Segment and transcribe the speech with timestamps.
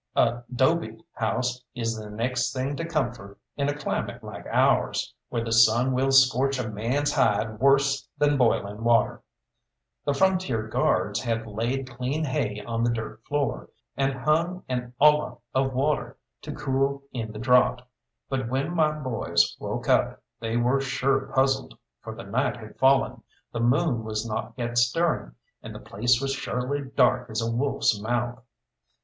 [0.15, 5.43] A 'dobe house is the next thing to comfort in a climate like ours, where
[5.43, 9.21] the sun will scorch a man's hide worse than boiling water.
[10.03, 15.37] The Frontier Guards had laid clean hay on the dirt floor, and hung an olla
[15.53, 17.83] of water to cool in the draught,
[18.27, 23.21] but when my boys woke up they were sure puzzled, for the night had fallen,
[23.53, 28.01] the moon was not yet stirring, and the place was surely dark as a wolf's
[28.01, 28.41] mouth.